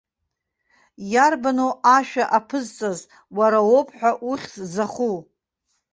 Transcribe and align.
Иарбану 1.13 1.71
ашәа 1.97 2.25
аԥызҵаз 2.37 2.99
уара 3.37 3.59
уоуп 3.69 3.89
ҳәа 3.97 4.11
ухьӡ 4.29 4.53
заху? 4.73 5.15